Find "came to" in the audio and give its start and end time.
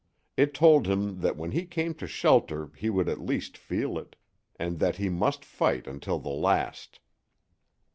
1.67-2.07